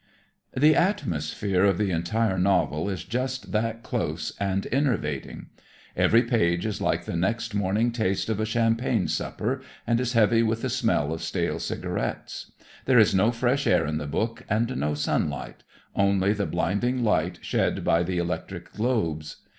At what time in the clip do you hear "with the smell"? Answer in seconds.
10.41-11.13